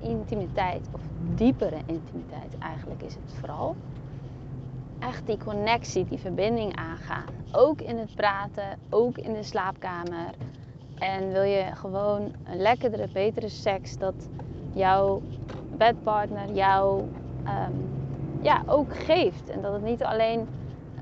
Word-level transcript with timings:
intimiteit, 0.00 0.88
of 0.92 1.00
diepere 1.34 1.78
intimiteit 1.86 2.58
eigenlijk 2.58 3.02
is 3.02 3.14
het 3.14 3.34
vooral. 3.38 3.76
Echt 4.98 5.26
die 5.26 5.36
connectie, 5.36 6.04
die 6.04 6.18
verbinding 6.18 6.76
aangaan. 6.76 7.24
Ook 7.52 7.80
in 7.80 7.98
het 7.98 8.14
praten, 8.14 8.78
ook 8.90 9.18
in 9.18 9.32
de 9.32 9.42
slaapkamer. 9.42 10.30
En 10.98 11.32
wil 11.32 11.42
je 11.42 11.64
gewoon 11.74 12.32
een 12.44 12.60
lekkerdere, 12.60 13.08
betere 13.12 13.48
seks, 13.48 13.98
dat 13.98 14.28
jouw 14.72 15.22
bedpartner 15.76 16.52
jou 16.52 17.02
ehm, 17.44 17.72
ja, 18.40 18.62
ook 18.66 18.96
geeft. 18.96 19.50
En 19.50 19.62
dat 19.62 19.72
het 19.72 19.82
niet 19.82 20.04
alleen 20.04 20.48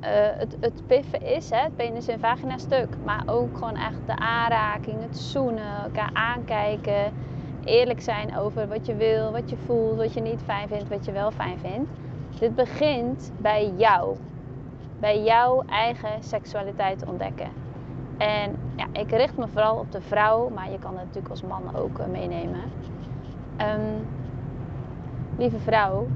uh, 0.01 0.09
het, 0.13 0.57
het 0.61 0.87
piffen 0.87 1.23
is, 1.23 1.51
hè, 1.51 1.57
het 1.57 1.77
penis 1.77 2.09
en 2.09 2.21
vagina 2.21 2.59
stuk. 2.59 2.89
Maar 3.05 3.23
ook 3.27 3.55
gewoon 3.55 3.77
echt 3.77 4.07
de 4.07 4.17
aanraking, 4.17 5.03
het 5.03 5.19
zoenen, 5.19 5.83
elkaar 5.83 6.11
aankijken. 6.13 7.13
Eerlijk 7.65 8.01
zijn 8.01 8.37
over 8.37 8.69
wat 8.69 8.87
je 8.87 8.95
wil, 8.95 9.33
wat 9.33 9.51
je 9.51 9.57
voelt, 9.57 9.97
wat 9.97 10.13
je 10.15 10.21
niet 10.21 10.41
fijn 10.45 10.69
vindt, 10.69 10.89
wat 10.89 11.05
je 11.05 11.13
wel 11.13 11.31
fijn 11.31 11.59
vindt. 11.59 11.91
Dit 12.39 12.55
begint 12.55 13.33
bij 13.37 13.73
jou. 13.77 14.17
Bij 14.99 15.23
jouw 15.23 15.63
eigen 15.67 16.23
seksualiteit 16.23 17.07
ontdekken. 17.07 17.49
En 18.19 18.57
ja, 18.77 18.87
ik 18.93 19.11
richt 19.11 19.37
me 19.37 19.49
vooral 19.49 19.77
op 19.77 19.93
de 19.93 20.01
vrouw, 20.01 20.49
maar 20.49 20.71
je 20.71 20.79
kan 20.79 20.91
het 20.91 21.05
natuurlijk 21.05 21.31
als 21.31 21.43
man 21.43 21.77
ook 21.77 21.99
uh, 21.99 22.07
meenemen. 22.07 22.61
Um, 23.59 24.07
lieve 25.39 25.59
vrouw, 25.59 26.07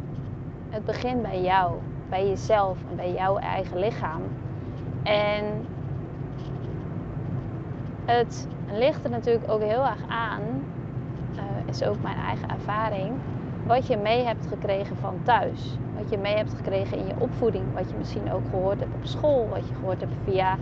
het 0.70 0.84
begint 0.84 1.22
bij 1.22 1.42
jou, 1.42 1.72
bij 2.08 2.28
jezelf 2.28 2.78
en 2.90 2.96
bij 2.96 3.12
jouw 3.12 3.36
eigen 3.36 3.78
lichaam. 3.78 4.22
En 5.02 5.66
het 8.04 8.48
ligt 8.72 9.04
er 9.04 9.10
natuurlijk 9.10 9.50
ook 9.50 9.60
heel 9.60 9.84
erg 9.84 10.08
aan, 10.08 10.42
uh, 11.36 11.42
is 11.64 11.84
ook 11.84 12.02
mijn 12.02 12.16
eigen 12.16 12.48
ervaring, 12.48 13.12
wat 13.66 13.86
je 13.86 13.96
mee 13.96 14.24
hebt 14.24 14.46
gekregen 14.46 14.96
van 14.96 15.14
thuis. 15.22 15.78
Wat 15.98 16.10
je 16.10 16.18
mee 16.18 16.36
hebt 16.36 16.54
gekregen 16.54 16.98
in 16.98 17.06
je 17.06 17.14
opvoeding, 17.18 17.64
wat 17.74 17.90
je 17.90 17.96
misschien 17.98 18.32
ook 18.32 18.42
gehoord 18.50 18.80
hebt 18.80 18.94
op 18.94 19.04
school, 19.04 19.48
wat 19.48 19.68
je 19.68 19.74
gehoord 19.74 20.00
hebt 20.00 20.12
via 20.24 20.56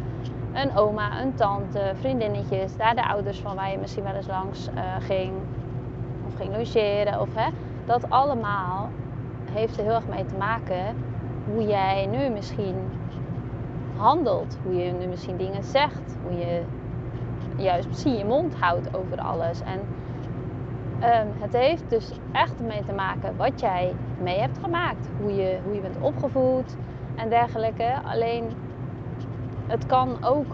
een 0.52 0.76
oma, 0.76 1.20
een 1.22 1.34
tante, 1.34 1.92
vriendinnetjes, 1.94 2.76
daar 2.76 2.94
de 2.94 3.08
ouders 3.08 3.38
van 3.38 3.54
waar 3.54 3.70
je 3.70 3.78
misschien 3.78 4.02
wel 4.04 4.14
eens 4.14 4.26
langs 4.26 4.68
uh, 4.68 4.80
ging 4.98 5.32
of 6.26 6.34
ging 6.36 6.56
logeren. 6.56 7.20
Of, 7.20 7.28
hè, 7.34 7.50
dat 7.84 8.10
allemaal 8.10 8.88
heeft 9.50 9.78
er 9.78 9.84
heel 9.84 9.94
erg 9.94 10.08
mee 10.08 10.24
te 10.24 10.36
maken 10.36 10.96
hoe 11.52 11.66
jij 11.66 12.06
nu 12.06 12.28
misschien 12.28 12.76
handelt, 13.96 14.58
hoe 14.62 14.74
je 14.74 14.92
nu 14.92 15.06
misschien 15.06 15.36
dingen 15.36 15.64
zegt, 15.64 16.16
hoe 16.22 16.38
je 16.38 16.62
juist 17.56 17.88
misschien 17.88 18.16
je 18.16 18.24
mond 18.24 18.54
houdt 18.54 18.96
over 18.96 19.20
alles. 19.20 19.60
En 19.60 19.80
um, 21.02 21.28
het 21.40 21.52
heeft 21.52 21.90
dus 21.90 22.10
echt 22.32 22.60
mee 22.60 22.84
te 22.84 22.92
maken 22.92 23.36
wat 23.36 23.60
jij 23.60 23.94
mee 24.22 24.38
hebt 24.38 24.58
gemaakt, 24.58 25.08
hoe 25.20 25.34
je, 25.34 25.58
hoe 25.64 25.74
je 25.74 25.80
bent 25.80 26.00
opgevoed 26.00 26.76
en 27.14 27.28
dergelijke. 27.28 27.94
Alleen 28.04 28.44
het 29.66 29.86
kan 29.86 30.24
ook 30.24 30.46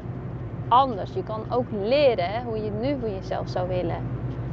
anders. 0.69 1.12
Je 1.12 1.22
kan 1.22 1.44
ook 1.50 1.66
leren 1.70 2.44
hoe 2.44 2.64
je 2.64 2.70
nu 2.70 2.96
voor 3.00 3.08
jezelf 3.08 3.48
zou 3.48 3.69
willen. 3.69 4.02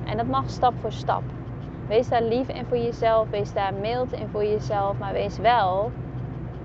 En 0.06 0.18
dat 0.18 0.28
mag 0.28 0.50
stap 0.50 0.74
voor 0.80 0.92
stap. 0.92 1.24
Wees 1.88 2.10
daar 2.10 2.24
lief 2.24 2.48
in 2.48 2.66
voor 2.66 2.78
jezelf. 2.78 3.30
Wees 3.30 3.54
daar 3.54 3.74
mild 3.74 4.12
in 4.12 4.28
voor 4.32 4.46
jezelf. 4.46 4.98
Maar 4.98 5.14
wees 5.14 5.38
wel 5.38 5.92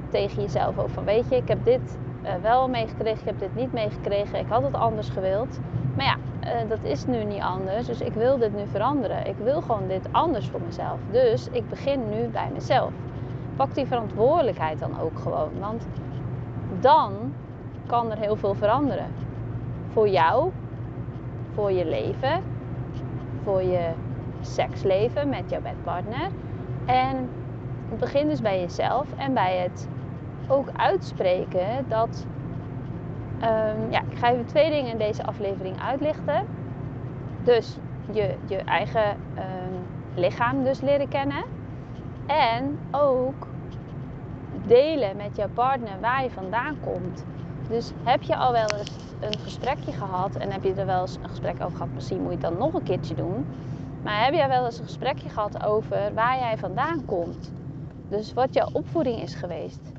tegen 0.08 0.42
jezelf 0.42 0.78
ook 0.78 0.90
van 0.90 1.04
weet 1.04 1.28
je, 1.28 1.36
ik 1.36 1.48
heb 1.48 1.64
dit 1.64 1.98
uh, 2.24 2.30
wel 2.42 2.68
meegekregen, 2.68 3.20
ik 3.20 3.24
heb 3.24 3.38
dit 3.38 3.54
niet 3.54 3.72
meegekregen. 3.72 4.38
Ik 4.38 4.48
had 4.48 4.62
het 4.62 4.74
anders 4.74 5.08
gewild. 5.08 5.60
Maar 5.96 6.04
ja, 6.04 6.16
uh, 6.44 6.68
dat 6.68 6.78
is 6.82 7.06
nu 7.06 7.24
niet 7.24 7.42
anders. 7.42 7.86
Dus 7.86 8.00
ik 8.00 8.12
wil 8.12 8.38
dit 8.38 8.54
nu 8.54 8.66
veranderen. 8.70 9.26
Ik 9.26 9.36
wil 9.42 9.60
gewoon 9.60 9.88
dit 9.88 10.08
anders 10.10 10.48
voor 10.48 10.60
mezelf. 10.66 10.98
Dus 11.10 11.48
ik 11.48 11.68
begin 11.68 12.08
nu 12.08 12.26
bij 12.26 12.48
mezelf. 12.52 12.92
Pak 13.56 13.74
die 13.74 13.86
verantwoordelijkheid 13.86 14.78
dan 14.78 15.00
ook 15.00 15.18
gewoon. 15.18 15.50
Want 15.58 15.86
dan 16.80 17.12
kan 17.86 18.10
er 18.10 18.18
heel 18.18 18.36
veel 18.36 18.54
veranderen. 18.54 19.06
Voor 19.92 20.08
jou, 20.08 20.50
voor 21.54 21.72
je 21.72 21.84
leven, 21.84 22.42
voor 23.42 23.62
je 23.62 23.90
seksleven 24.40 25.28
met 25.28 25.50
jouw 25.50 25.60
bedpartner. 25.60 26.28
En 26.86 27.28
begin 27.98 28.28
dus 28.28 28.40
bij 28.40 28.60
jezelf 28.60 29.06
en 29.16 29.34
bij 29.34 29.56
het 29.56 29.88
ook 30.48 30.68
uitspreken 30.76 31.84
dat. 31.88 32.26
Um, 33.42 33.90
ja, 33.90 34.00
ik 34.10 34.18
ga 34.18 34.30
even 34.30 34.46
twee 34.46 34.70
dingen 34.70 34.90
in 34.92 34.98
deze 34.98 35.24
aflevering 35.24 35.80
uitlichten. 35.80 36.46
Dus 37.44 37.76
je, 38.12 38.34
je 38.46 38.56
eigen 38.56 39.08
um, 39.10 39.84
lichaam 40.14 40.64
dus 40.64 40.80
leren 40.80 41.08
kennen. 41.08 41.44
En 42.26 42.78
ook 42.90 43.46
delen 44.66 45.16
met 45.16 45.36
jouw 45.36 45.48
partner 45.54 46.00
waar 46.00 46.22
je 46.22 46.30
vandaan 46.30 46.76
komt. 46.80 47.24
Dus 47.68 47.92
heb 48.04 48.22
je 48.22 48.36
al 48.36 48.52
wel 48.52 48.68
eens 48.78 49.14
een 49.20 49.38
gesprekje 49.38 49.92
gehad 49.92 50.36
en 50.36 50.52
heb 50.52 50.64
je 50.64 50.74
er 50.74 50.86
wel 50.86 51.00
eens 51.00 51.16
een 51.22 51.28
gesprek 51.28 51.62
over 51.62 51.76
gehad, 51.76 51.92
misschien 51.94 52.20
moet 52.20 52.32
je 52.32 52.38
het 52.38 52.40
dan 52.40 52.58
nog 52.58 52.74
een 52.74 52.82
keertje 52.82 53.14
doen. 53.14 53.46
Maar 54.02 54.24
heb 54.24 54.34
jij 54.34 54.48
wel 54.48 54.64
eens 54.64 54.78
een 54.78 54.84
gesprekje 54.84 55.28
gehad 55.28 55.64
over 55.64 56.14
waar 56.14 56.38
jij 56.38 56.58
vandaan 56.58 57.04
komt? 57.04 57.52
Dus 58.08 58.32
wat 58.32 58.54
jouw 58.54 58.68
opvoeding 58.72 59.20
is 59.20 59.34
geweest. 59.34 59.92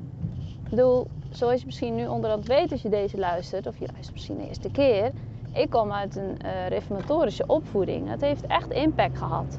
Ik 0.64 0.70
bedoel, 0.70 1.06
zoals 1.32 1.60
je 1.60 1.66
misschien 1.66 1.94
nu 1.94 2.06
onderhand 2.06 2.46
weet 2.46 2.72
als 2.72 2.82
je 2.82 2.88
deze 2.88 3.18
luistert, 3.18 3.66
of 3.66 3.78
je 3.78 3.86
luistert 3.92 4.12
misschien 4.12 4.38
de 4.38 4.48
eerste 4.48 4.70
keer. 4.70 5.10
Ik 5.52 5.70
kom 5.70 5.92
uit 5.92 6.16
een 6.16 6.36
uh, 6.44 6.68
reformatorische 6.68 7.46
opvoeding. 7.46 8.08
Dat 8.08 8.20
heeft 8.20 8.46
echt 8.46 8.70
impact 8.70 9.18
gehad. 9.18 9.58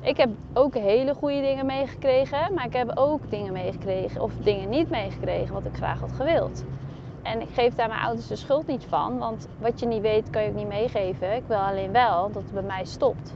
Ik 0.00 0.16
heb 0.16 0.28
ook 0.54 0.74
hele 0.74 1.14
goede 1.14 1.40
dingen 1.40 1.66
meegekregen, 1.66 2.54
maar 2.54 2.64
ik 2.64 2.72
heb 2.72 2.92
ook 2.94 3.30
dingen 3.30 3.52
meegekregen 3.52 4.20
of 4.20 4.32
dingen 4.36 4.68
niet 4.68 4.90
meegekregen 4.90 5.54
wat 5.54 5.64
ik 5.64 5.76
graag 5.76 6.00
had 6.00 6.12
gewild. 6.12 6.64
En 7.22 7.40
ik 7.40 7.48
geef 7.52 7.74
daar 7.74 7.88
mijn 7.88 8.00
ouders 8.00 8.26
de 8.26 8.36
schuld 8.36 8.66
niet 8.66 8.84
van, 8.84 9.18
want 9.18 9.48
wat 9.58 9.80
je 9.80 9.86
niet 9.86 10.00
weet 10.00 10.30
kan 10.30 10.42
je 10.42 10.48
ook 10.48 10.54
niet 10.54 10.68
meegeven. 10.68 11.34
Ik 11.34 11.42
wil 11.46 11.56
alleen 11.56 11.92
wel 11.92 12.30
dat 12.32 12.42
het 12.42 12.52
bij 12.52 12.62
mij 12.62 12.84
stopt. 12.84 13.34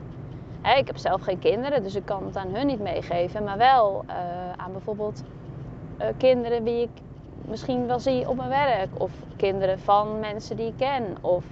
ik 0.77 0.87
heb 0.87 0.97
zelf 0.97 1.21
geen 1.21 1.39
kinderen, 1.39 1.83
dus 1.83 1.95
ik 1.95 2.05
kan 2.05 2.25
het 2.25 2.35
aan 2.35 2.55
hun 2.55 2.67
niet 2.67 2.79
meegeven, 2.79 3.43
maar 3.43 3.57
wel 3.57 4.03
uh, 4.07 4.13
aan 4.55 4.71
bijvoorbeeld 4.71 5.23
uh, 6.01 6.07
kinderen 6.17 6.63
die 6.63 6.81
ik 6.81 6.89
misschien 7.47 7.87
wel 7.87 7.99
zie 7.99 8.29
op 8.29 8.35
mijn 8.35 8.49
werk, 8.49 8.89
of 8.97 9.11
kinderen 9.35 9.79
van 9.79 10.19
mensen 10.19 10.55
die 10.55 10.67
ik 10.67 10.77
ken, 10.77 11.17
of 11.21 11.45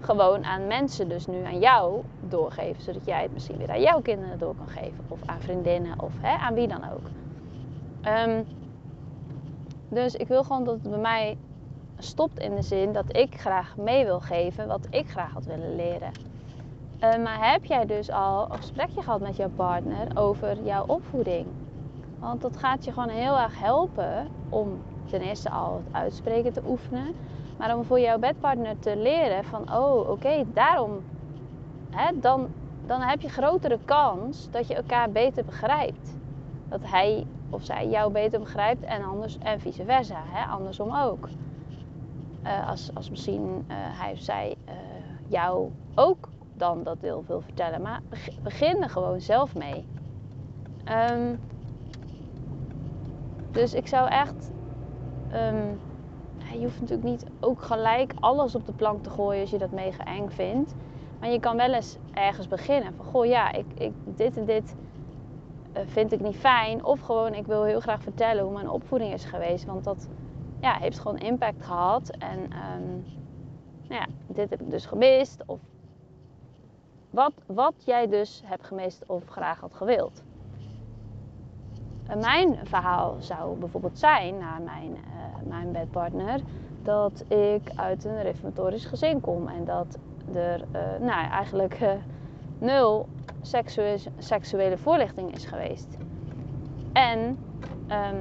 gewoon 0.00 0.44
aan 0.44 0.66
mensen, 0.66 1.08
dus 1.08 1.26
nu 1.26 1.44
aan 1.44 1.58
jou 1.58 2.02
doorgeven, 2.28 2.82
zodat 2.82 3.06
jij 3.06 3.22
het 3.22 3.32
misschien 3.32 3.56
weer 3.56 3.70
aan 3.70 3.80
jouw 3.80 4.00
kinderen 4.00 4.38
door 4.38 4.54
kan 4.54 4.68
geven, 4.68 5.04
of 5.08 5.18
aan 5.26 5.40
vriendinnen, 5.40 6.00
of 6.00 6.12
hè, 6.20 6.36
aan 6.36 6.54
wie 6.54 6.68
dan 6.68 6.84
ook. 6.92 7.10
Um, 8.28 8.46
dus 9.88 10.14
ik 10.14 10.28
wil 10.28 10.44
gewoon 10.44 10.64
dat 10.64 10.74
het 10.74 10.90
bij 10.90 10.98
mij 10.98 11.38
stopt 11.98 12.38
in 12.38 12.54
de 12.54 12.62
zin 12.62 12.92
dat 12.92 13.16
ik 13.16 13.40
graag 13.40 13.76
mee 13.76 14.04
wil 14.04 14.20
geven 14.20 14.66
wat 14.66 14.86
ik 14.90 15.10
graag 15.10 15.32
had 15.32 15.44
willen 15.44 15.76
leren. 15.76 16.12
Uh, 17.00 17.22
maar 17.22 17.52
heb 17.52 17.64
jij 17.64 17.86
dus 17.86 18.10
al 18.10 18.50
een 18.50 18.56
gesprekje 18.56 19.02
gehad 19.02 19.20
met 19.20 19.36
jouw 19.36 19.50
partner 19.56 20.08
over 20.14 20.62
jouw 20.62 20.84
opvoeding? 20.86 21.46
Want 22.18 22.40
dat 22.40 22.56
gaat 22.56 22.84
je 22.84 22.92
gewoon 22.92 23.08
heel 23.08 23.38
erg 23.38 23.60
helpen 23.60 24.28
om 24.48 24.82
ten 25.18 25.22
eerste 25.22 25.50
al 25.50 25.82
het 25.84 25.94
uitspreken 25.94 26.52
te 26.52 26.62
oefenen. 26.66 27.14
Maar 27.58 27.76
om 27.76 27.84
voor 27.84 28.00
jouw 28.00 28.18
bedpartner 28.18 28.78
te 28.78 28.96
leren 28.96 29.44
van, 29.44 29.74
oh 29.74 30.08
oké, 30.10 30.44
daarom, 30.52 31.00
hè, 31.90 32.18
dan, 32.20 32.48
dan 32.86 33.00
heb 33.00 33.20
je 33.20 33.28
grotere 33.28 33.78
kans 33.84 34.50
dat 34.50 34.68
je 34.68 34.74
elkaar 34.74 35.10
beter 35.10 35.44
begrijpt. 35.44 36.16
Dat 36.68 36.80
hij 36.82 37.26
of 37.50 37.64
zij 37.64 37.88
jou 37.88 38.12
beter 38.12 38.40
begrijpt 38.40 38.82
en, 38.82 39.04
anders, 39.04 39.38
en 39.38 39.60
vice 39.60 39.84
versa, 39.84 40.22
hè, 40.26 40.44
andersom 40.46 40.96
ook. 40.96 41.28
Uh, 42.44 42.68
als, 42.68 42.90
als 42.94 43.10
misschien 43.10 43.42
uh, 43.42 43.74
hij 43.76 44.12
of 44.12 44.18
zij 44.18 44.56
uh, 44.68 44.74
jou 45.26 45.70
ook 45.94 46.28
dan 46.54 46.82
dat 46.82 47.00
wil, 47.00 47.24
wil 47.26 47.40
vertellen. 47.40 47.82
Maar 47.82 48.00
begin 48.42 48.82
er 48.82 48.90
gewoon 48.90 49.20
zelf 49.20 49.54
mee. 49.54 49.84
Um, 51.10 51.38
dus 53.50 53.74
ik 53.74 53.86
zou 53.86 54.08
echt. 54.08 54.52
Um, 55.34 55.80
je 56.52 56.60
hoeft 56.60 56.80
natuurlijk 56.80 57.08
niet 57.08 57.26
ook 57.40 57.62
gelijk 57.62 58.12
alles 58.20 58.54
op 58.54 58.66
de 58.66 58.72
plank 58.72 59.02
te 59.02 59.10
gooien 59.10 59.40
als 59.40 59.50
je 59.50 59.58
dat 59.58 59.70
mega 59.70 60.04
eng 60.04 60.28
vindt. 60.28 60.74
Maar 61.20 61.30
je 61.30 61.40
kan 61.40 61.56
wel 61.56 61.72
eens 61.72 61.96
ergens 62.12 62.48
beginnen. 62.48 62.94
Van 62.94 63.04
goh, 63.04 63.26
ja, 63.26 63.52
ik, 63.52 63.66
ik, 63.74 63.92
dit 64.04 64.36
en 64.36 64.44
dit 64.44 64.74
vind 65.86 66.12
ik 66.12 66.20
niet 66.20 66.36
fijn. 66.36 66.84
Of 66.84 67.00
gewoon, 67.00 67.34
ik 67.34 67.46
wil 67.46 67.62
heel 67.62 67.80
graag 67.80 68.02
vertellen 68.02 68.44
hoe 68.44 68.52
mijn 68.52 68.68
opvoeding 68.68 69.12
is 69.12 69.24
geweest. 69.24 69.64
Want 69.64 69.84
dat 69.84 70.08
ja, 70.60 70.76
heeft 70.78 70.98
gewoon 70.98 71.18
impact 71.18 71.64
gehad. 71.64 72.10
En 72.10 72.38
um, 72.38 73.04
nou 73.88 74.00
ja, 74.00 74.06
dit 74.26 74.50
heb 74.50 74.60
ik 74.60 74.70
dus 74.70 74.86
gemist. 74.86 75.42
Of 75.46 75.60
wat, 77.10 77.32
wat 77.46 77.74
jij 77.84 78.08
dus 78.08 78.42
hebt 78.44 78.64
gemist 78.64 79.02
of 79.06 79.24
graag 79.28 79.60
had 79.60 79.74
gewild. 79.74 80.22
En 82.06 82.18
mijn 82.18 82.58
verhaal 82.62 83.16
zou 83.18 83.56
bijvoorbeeld 83.58 83.98
zijn 83.98 84.38
naar 84.38 84.60
mijn, 84.62 84.90
uh, 84.90 85.48
mijn 85.48 85.72
bedpartner 85.72 86.40
dat 86.82 87.24
ik 87.28 87.70
uit 87.74 88.04
een 88.04 88.22
reformatorisch 88.22 88.84
gezin 88.84 89.20
kom 89.20 89.48
en 89.48 89.64
dat 89.64 89.98
er 90.34 90.60
uh, 90.60 90.80
nou, 91.00 91.28
eigenlijk 91.28 91.80
nul 92.58 93.08
seksuele, 93.42 93.98
seksuele 94.18 94.78
voorlichting 94.78 95.34
is 95.34 95.44
geweest. 95.44 95.96
En 96.92 97.38
ehm, 97.86 98.16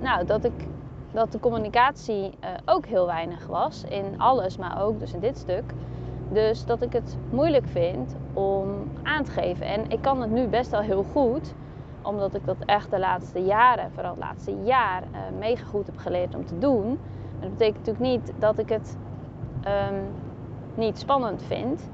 nou, 0.00 0.24
dat, 0.26 0.44
ik, 0.44 0.66
dat 1.12 1.32
de 1.32 1.40
communicatie 1.40 2.30
ook 2.64 2.86
heel 2.86 3.06
weinig 3.06 3.46
was 3.46 3.84
in 3.84 4.20
alles, 4.20 4.56
maar 4.56 4.82
ook 4.82 4.98
dus 4.98 5.12
in 5.12 5.20
dit 5.20 5.38
stuk. 5.38 5.72
Dus 6.32 6.64
dat 6.64 6.82
ik 6.82 6.92
het 6.92 7.16
moeilijk 7.30 7.66
vind 7.66 8.14
om 8.32 8.90
aan 9.02 9.24
te 9.24 9.30
geven. 9.30 9.66
En 9.66 9.90
ik 9.90 10.02
kan 10.02 10.20
het 10.20 10.30
nu 10.30 10.46
best 10.46 10.70
wel 10.70 10.80
heel 10.80 11.02
goed, 11.02 11.54
omdat 12.02 12.34
ik 12.34 12.46
dat 12.46 12.56
echt 12.64 12.90
de 12.90 12.98
laatste 12.98 13.44
jaren, 13.44 13.90
vooral 13.92 14.10
het 14.10 14.20
laatste 14.20 14.56
jaar, 14.62 15.02
uh, 15.02 15.38
mega 15.38 15.64
goed 15.64 15.86
heb 15.86 15.98
geleerd 15.98 16.34
om 16.34 16.46
te 16.46 16.58
doen. 16.58 16.86
Maar 16.86 17.48
dat 17.48 17.50
betekent 17.50 17.86
natuurlijk 17.86 18.04
niet 18.04 18.32
dat 18.38 18.58
ik 18.58 18.68
het 18.68 18.96
um, 19.90 20.04
niet 20.74 20.98
spannend 20.98 21.42
vind. 21.42 21.90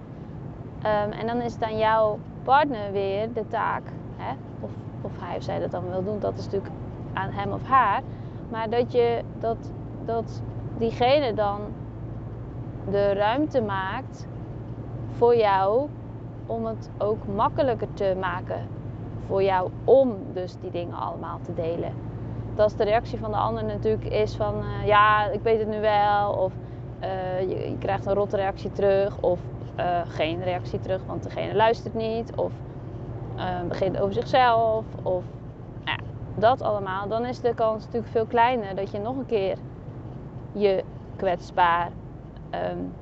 Um, 0.79 1.13
en 1.13 1.27
dan 1.27 1.41
is 1.41 1.53
het 1.53 1.63
aan 1.63 1.79
jouw 1.79 2.19
partner 2.43 2.93
weer 2.93 3.33
de 3.33 3.49
taak, 3.49 3.83
hè, 4.17 4.33
of, 4.61 4.71
of 5.01 5.11
hij 5.21 5.37
of 5.37 5.43
zij 5.43 5.59
dat 5.59 5.71
dan 5.71 5.91
wil 5.91 6.05
doen, 6.05 6.19
dat 6.19 6.39
is 6.39 6.45
natuurlijk 6.45 6.73
aan 7.13 7.31
hem 7.31 7.53
of 7.53 7.65
haar. 7.65 8.03
Maar 8.49 8.71
dat 8.71 8.93
je 8.93 9.23
dat, 9.39 9.73
dat 10.05 10.43
diegene 10.79 11.35
dan 11.35 11.61
de 12.91 13.13
ruimte 13.13 13.63
maakt 13.63 14.27
voor 15.17 15.37
jou 15.37 15.89
om 16.47 16.67
het 16.67 16.91
ook 16.99 17.27
makkelijker 17.35 17.89
te 17.95 18.17
maken 18.21 18.76
voor 19.27 19.43
jou 19.43 19.71
om 19.85 20.17
dus 20.33 20.57
die 20.61 20.71
dingen 20.71 20.97
allemaal 20.97 21.39
te 21.43 21.55
delen. 21.55 21.93
Dat 22.55 22.65
als 22.65 22.77
de 22.77 22.85
reactie 22.85 23.19
van 23.19 23.31
de 23.31 23.37
ander 23.37 23.65
natuurlijk 23.65 24.05
is 24.05 24.37
van 24.37 24.55
uh, 24.59 24.87
ja, 24.87 25.27
ik 25.27 25.41
weet 25.43 25.59
het 25.59 25.69
nu 25.69 25.81
wel, 25.81 26.33
of 26.33 26.53
uh, 27.03 27.41
je, 27.41 27.77
krijgt 27.79 28.07
een 28.07 28.15
rotte 28.15 28.37
reactie 28.37 28.73
terug, 28.73 29.21
of 29.21 29.41
uh, 29.79 30.01
geen 30.07 30.43
reactie 30.43 30.81
terug, 30.81 31.01
want 31.07 31.23
degene 31.23 31.55
luistert 31.55 31.95
niet, 31.95 32.35
of 32.35 32.53
begint 33.69 34.01
over 34.01 34.15
zichzelf, 34.15 34.85
of 35.03 35.25
nou 35.85 35.99
dat 36.35 36.63
allemaal, 36.63 37.09
dan 37.09 37.25
is 37.25 37.41
de 37.41 37.55
kans 37.55 37.85
natuurlijk 37.85 38.13
veel 38.13 38.27
kleiner 38.27 38.75
dat 38.75 38.91
je 38.91 38.99
nog 38.99 39.17
een 39.17 39.27
keer 39.27 39.57
je 40.53 40.85
kwetsbaar 41.17 41.91
um, 42.71 42.93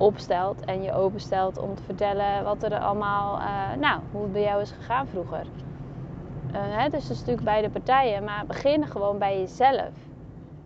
opstelt 0.00 0.64
en 0.64 0.82
je 0.82 0.92
openstelt 0.92 1.58
om 1.58 1.74
te 1.74 1.82
vertellen 1.82 2.44
wat 2.44 2.62
er 2.62 2.78
allemaal, 2.78 3.38
uh, 3.38 3.72
nou, 3.80 4.00
hoe 4.12 4.22
het 4.22 4.32
bij 4.32 4.42
jou 4.42 4.60
is 4.60 4.70
gegaan 4.70 5.06
vroeger. 5.06 5.46
Uh, 6.46 6.52
hè, 6.52 6.88
dus 6.88 7.10
is 7.10 7.18
natuurlijk 7.18 7.44
beide 7.44 7.70
partijen, 7.70 8.24
maar 8.24 8.46
begin 8.46 8.86
gewoon 8.86 9.18
bij 9.18 9.38
jezelf. 9.38 9.90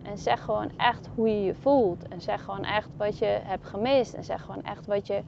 En 0.02 0.18
zeg 0.18 0.44
gewoon 0.44 0.70
echt 0.76 1.08
hoe 1.14 1.28
je 1.28 1.44
je 1.44 1.54
voelt. 1.54 2.08
En 2.08 2.20
zeg 2.20 2.44
gewoon 2.44 2.64
echt 2.64 2.88
wat 2.96 3.18
je 3.18 3.40
hebt 3.42 3.66
gemist. 3.66 4.14
En 4.14 4.24
zeg 4.24 4.42
gewoon 4.42 4.62
echt 4.62 4.86
wat, 4.86 5.06
je, 5.06 5.22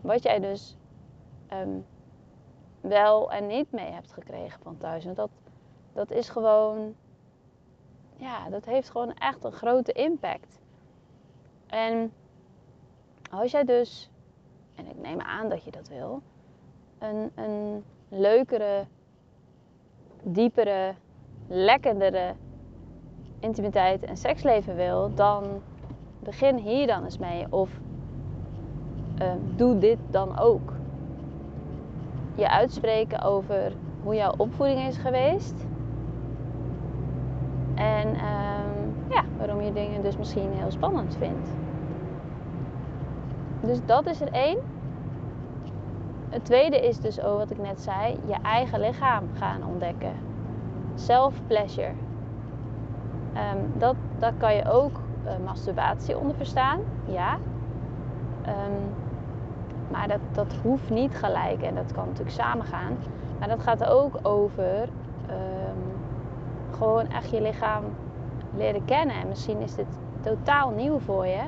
wat 0.00 0.22
jij 0.22 0.40
dus 0.40 0.76
um, 1.52 1.86
wel 2.80 3.32
en 3.32 3.46
niet 3.46 3.72
mee 3.72 3.90
hebt 3.90 4.12
gekregen 4.12 4.60
van 4.62 4.76
thuis. 4.76 5.04
En 5.04 5.14
dat, 5.14 5.30
dat 5.92 6.10
is 6.10 6.28
gewoon, 6.28 6.94
ja, 8.16 8.48
dat 8.50 8.64
heeft 8.64 8.90
gewoon 8.90 9.14
echt 9.14 9.44
een 9.44 9.52
grote 9.52 9.92
impact. 9.92 10.58
En 11.66 12.12
als 13.30 13.50
jij 13.50 13.64
dus, 13.64 14.10
en 14.74 14.86
ik 14.86 14.98
neem 15.02 15.20
aan 15.20 15.48
dat 15.48 15.64
je 15.64 15.70
dat 15.70 15.88
wil, 15.88 16.22
een, 16.98 17.30
een 17.34 17.84
leukere, 18.08 18.84
diepere, 20.22 20.94
lekkerdere 21.46 22.34
intimiteit 23.40 24.04
en 24.04 24.16
seksleven 24.16 24.76
wil, 24.76 25.14
dan 25.14 25.62
begin 26.18 26.56
hier 26.56 26.86
dan 26.86 27.04
eens 27.04 27.18
mee. 27.18 27.46
Of 27.50 27.70
uh, 29.22 29.32
doe 29.56 29.78
dit 29.78 29.98
dan 30.10 30.38
ook. 30.38 30.72
Je 32.34 32.50
uitspreken 32.50 33.22
over 33.22 33.72
hoe 34.02 34.14
jouw 34.14 34.34
opvoeding 34.36 34.86
is 34.86 34.96
geweest. 34.96 35.66
En 37.74 38.08
uh, 38.14 38.20
ja, 39.10 39.24
waarom 39.36 39.60
je 39.60 39.72
dingen 39.72 40.02
dus 40.02 40.16
misschien 40.16 40.52
heel 40.52 40.70
spannend 40.70 41.16
vindt. 41.16 41.48
Dus 43.60 43.84
dat 43.84 44.06
is 44.06 44.20
er 44.20 44.32
één. 44.32 44.58
Het 46.28 46.44
tweede 46.44 46.86
is 46.88 47.00
dus 47.00 47.20
ook 47.22 47.38
wat 47.38 47.50
ik 47.50 47.58
net 47.58 47.80
zei, 47.80 48.18
je 48.26 48.36
eigen 48.42 48.80
lichaam 48.80 49.24
gaan 49.34 49.64
ontdekken. 49.64 50.12
Self-pleasure. 50.94 51.92
Um, 53.34 53.72
dat, 53.78 53.94
dat 54.18 54.32
kan 54.38 54.54
je 54.54 54.70
ook 54.70 55.00
uh, 55.24 55.32
masturbatie 55.44 56.18
onder 56.18 56.36
verstaan, 56.36 56.80
ja. 57.04 57.38
Um, 58.46 58.94
maar 59.90 60.08
dat, 60.08 60.20
dat 60.32 60.54
hoeft 60.62 60.90
niet 60.90 61.16
gelijk 61.16 61.62
en 61.62 61.74
dat 61.74 61.92
kan 61.92 62.04
natuurlijk 62.04 62.36
samengaan. 62.36 62.96
Maar 63.38 63.48
dat 63.48 63.62
gaat 63.62 63.84
ook 63.84 64.18
over 64.22 64.88
um, 65.30 65.96
gewoon 66.78 67.08
echt 67.08 67.30
je 67.30 67.42
lichaam 67.42 67.84
leren 68.56 68.84
kennen. 68.84 69.16
En 69.16 69.28
misschien 69.28 69.60
is 69.60 69.74
dit 69.74 69.98
totaal 70.20 70.70
nieuw 70.70 70.98
voor 70.98 71.26
je. 71.26 71.42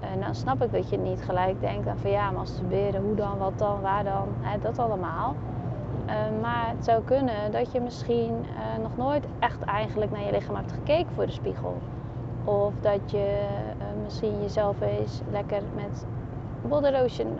En 0.00 0.20
dan 0.20 0.34
snap 0.34 0.62
ik 0.62 0.72
dat 0.72 0.90
je 0.90 0.98
niet 0.98 1.22
gelijk 1.22 1.60
denkt 1.60 1.88
van 2.00 2.10
ja, 2.10 2.30
masturberen, 2.30 3.02
hoe 3.02 3.14
dan, 3.14 3.38
wat 3.38 3.58
dan, 3.58 3.80
waar 3.80 4.04
dan, 4.04 4.28
hè, 4.40 4.58
dat 4.58 4.78
allemaal. 4.78 5.34
Uh, 6.06 6.14
maar 6.40 6.68
het 6.68 6.84
zou 6.84 7.02
kunnen 7.02 7.52
dat 7.52 7.72
je 7.72 7.80
misschien 7.80 8.32
uh, 8.32 8.82
nog 8.82 8.96
nooit 8.96 9.26
echt 9.38 9.62
eigenlijk 9.62 10.10
naar 10.10 10.24
je 10.24 10.32
lichaam 10.32 10.54
hebt 10.54 10.72
gekeken 10.72 11.12
voor 11.14 11.26
de 11.26 11.32
spiegel. 11.32 11.76
Of 12.44 12.72
dat 12.80 13.10
je 13.10 13.46
misschien 14.04 14.42
jezelf 14.42 14.80
eens 14.80 15.20
lekker 15.30 15.62
met 15.74 16.06
body 16.68 16.88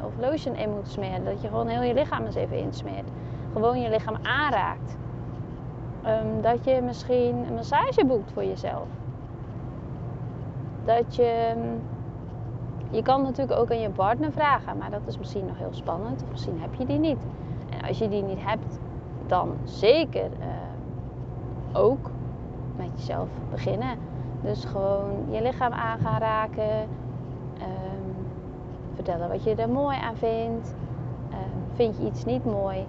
of 0.05 0.13
lotion 0.19 0.55
in 0.55 0.71
moet 0.71 0.89
smeren. 0.89 1.25
Dat 1.25 1.43
je 1.43 1.49
gewoon 1.49 1.67
heel 1.67 1.83
je 1.83 1.95
lichaam 1.95 2.25
eens 2.25 2.35
even 2.35 2.59
insmeert. 2.59 3.09
Gewoon 3.53 3.81
je 3.81 3.91
lichaam 3.91 4.17
aanraakt. 4.23 4.97
Um, 6.07 6.43
dat 6.43 6.65
je 6.65 6.81
misschien 6.83 7.45
een 7.47 7.55
massage 7.55 8.05
boekt 8.05 8.33
voor 8.33 8.45
jezelf. 8.45 8.87
Dat 10.85 11.17
je 11.17 11.53
um, 11.57 11.81
je 12.91 13.03
kan 13.03 13.23
natuurlijk 13.23 13.61
ook 13.61 13.71
aan 13.71 13.81
je 13.81 13.91
partner 13.91 14.33
vragen, 14.33 14.77
maar 14.79 14.91
dat 14.91 15.01
is 15.07 15.19
misschien 15.19 15.47
nog 15.47 15.59
heel 15.59 15.73
spannend. 15.73 16.23
Of 16.23 16.31
misschien 16.31 16.61
heb 16.61 16.75
je 16.75 16.87
die 16.87 16.99
niet. 16.99 17.27
En 17.71 17.89
als 17.89 17.99
je 17.99 18.09
die 18.09 18.23
niet 18.23 18.45
hebt, 18.45 18.79
dan 19.27 19.57
zeker 19.65 20.25
uh, 20.25 20.47
ook 21.81 22.11
met 22.77 22.89
jezelf 22.95 23.29
beginnen. 23.51 23.99
Dus 24.43 24.65
gewoon 24.65 25.11
je 25.31 25.43
lichaam 25.43 25.73
aan 25.73 25.99
gaan 25.99 26.19
raken. 26.19 26.81
Um, 26.81 28.27
vertellen 28.95 29.29
wat 29.29 29.45
je 29.45 29.55
er 29.55 29.69
mooi 29.69 29.97
aan 29.97 30.17
vindt. 30.17 30.75
Um, 31.31 31.75
vind 31.75 31.97
je 31.97 32.05
iets 32.05 32.25
niet 32.25 32.45
mooi? 32.45 32.87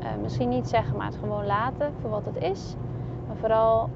Uh, 0.00 0.06
misschien 0.22 0.48
niet 0.48 0.68
zeggen, 0.68 0.96
maar 0.96 1.06
het 1.06 1.16
gewoon 1.16 1.46
laten 1.46 1.92
voor 2.00 2.10
wat 2.10 2.24
het 2.24 2.36
is. 2.36 2.74
Maar 3.26 3.36
vooral 3.36 3.88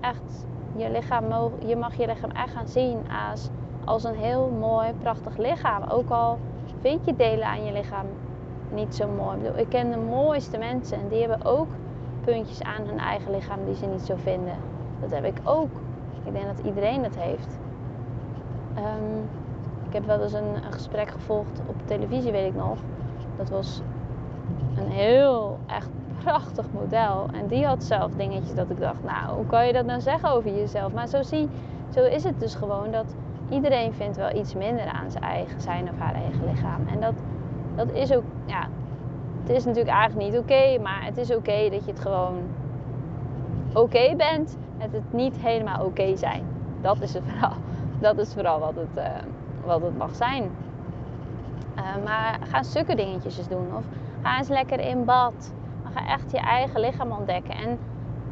echt 0.00 0.46
je 0.76 0.90
lichaam, 0.90 1.24
je 1.66 1.76
mag 1.76 1.94
je 1.94 2.06
lichaam 2.06 2.30
echt 2.30 2.52
gaan 2.52 2.68
zien 2.68 2.98
als 3.30 3.50
als 3.88 4.04
een 4.04 4.14
heel 4.14 4.50
mooi, 4.58 4.92
prachtig 4.92 5.36
lichaam. 5.36 5.82
Ook 5.82 6.10
al 6.10 6.38
vind 6.80 7.04
je 7.04 7.16
delen 7.16 7.46
aan 7.46 7.64
je 7.64 7.72
lichaam 7.72 8.06
niet 8.72 8.94
zo 8.94 9.08
mooi. 9.08 9.36
Ik, 9.36 9.42
bedoel, 9.42 9.58
ik 9.58 9.68
ken 9.68 9.90
de 9.90 9.96
mooiste 9.96 10.58
mensen 10.58 10.98
en 10.98 11.08
die 11.08 11.20
hebben 11.20 11.46
ook 11.46 11.68
puntjes 12.24 12.62
aan 12.62 12.86
hun 12.86 12.98
eigen 12.98 13.30
lichaam 13.30 13.64
die 13.64 13.74
ze 13.74 13.86
niet 13.86 14.02
zo 14.02 14.14
vinden. 14.16 14.56
Dat 15.00 15.10
heb 15.10 15.24
ik 15.24 15.40
ook. 15.44 15.70
Ik 16.24 16.32
denk 16.32 16.46
dat 16.46 16.66
iedereen 16.66 17.02
dat 17.02 17.16
heeft. 17.16 17.58
Um, 18.76 19.28
ik 19.86 19.92
heb 19.92 20.06
wel 20.06 20.22
eens 20.22 20.32
een, 20.32 20.64
een, 20.64 20.72
gesprek 20.72 21.10
gevolgd 21.10 21.60
op 21.66 21.74
televisie, 21.84 22.32
weet 22.32 22.46
ik 22.46 22.54
nog. 22.54 22.78
Dat 23.36 23.48
was 23.48 23.80
een 24.76 24.90
heel 24.90 25.58
echt 25.66 25.88
prachtig 26.22 26.66
model. 26.72 27.26
En 27.32 27.46
die 27.46 27.66
had 27.66 27.84
zelf 27.84 28.12
dingetjes 28.16 28.54
dat 28.54 28.70
ik 28.70 28.80
dacht, 28.80 29.04
nou, 29.04 29.36
hoe 29.36 29.46
kan 29.46 29.66
je 29.66 29.72
dat 29.72 29.86
nou 29.86 30.00
zeggen 30.00 30.30
over 30.30 30.54
jezelf? 30.54 30.92
Maar 30.92 31.06
zo, 31.06 31.22
zie, 31.22 31.48
zo 31.88 32.04
is 32.04 32.24
het 32.24 32.40
dus 32.40 32.54
gewoon 32.54 32.90
dat 32.90 33.14
iedereen 33.48 33.92
vindt 33.92 34.16
wel 34.16 34.34
iets 34.34 34.54
minder 34.54 34.86
aan 34.86 35.10
zijn, 35.10 35.24
eigen, 35.24 35.60
zijn 35.60 35.88
of 35.90 35.98
haar 35.98 36.14
eigen 36.14 36.44
lichaam. 36.46 36.86
En 36.86 37.00
dat, 37.00 37.14
dat 37.74 37.92
is 37.92 38.12
ook, 38.12 38.24
ja, 38.44 38.68
het 39.40 39.50
is 39.50 39.64
natuurlijk 39.64 39.96
eigenlijk 39.96 40.30
niet 40.30 40.40
oké, 40.40 40.78
maar 40.82 41.04
het 41.04 41.16
is 41.16 41.34
oké 41.34 41.68
dat 41.70 41.84
je 41.84 41.90
het 41.90 42.00
gewoon 42.00 42.36
oké 43.74 44.14
bent 44.16 44.56
met 44.78 44.92
het 44.92 45.12
niet 45.12 45.36
helemaal 45.36 45.84
oké 45.84 46.16
zijn. 46.16 46.44
Dat 46.80 47.00
is 47.00 47.14
het 47.14 47.22
vooral. 47.26 47.56
Dat 48.00 48.18
is 48.18 48.32
vooral 48.32 48.58
wat 48.58 48.74
het, 48.74 49.04
uh, 49.04 49.04
wat 49.64 49.82
het 49.82 49.98
mag 49.98 50.14
zijn. 50.14 50.42
Uh, 51.76 52.04
maar 52.04 52.38
ga 52.42 52.62
stukken 52.62 52.96
dingetjes 52.96 53.48
doen. 53.48 53.66
Of 53.76 53.84
ga 54.22 54.38
eens 54.38 54.48
lekker 54.48 54.80
in 54.80 55.04
bad. 55.04 55.52
Maar 55.82 55.92
ga 55.92 56.12
echt 56.12 56.30
je 56.30 56.38
eigen 56.38 56.80
lichaam 56.80 57.12
ontdekken. 57.12 57.54
En 57.54 57.78